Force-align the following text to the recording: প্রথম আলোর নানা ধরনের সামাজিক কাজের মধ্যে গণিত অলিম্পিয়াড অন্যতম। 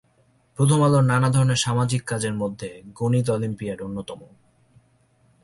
প্রথম 0.57 0.79
আলোর 0.81 1.03
নানা 1.03 1.29
ধরনের 1.29 1.55
সামাজিক 1.55 2.01
কাজের 2.05 2.33
মধ্যে 2.33 2.69
গণিত 2.95 3.27
অলিম্পিয়াড 3.29 3.79
অন্যতম। 3.81 4.21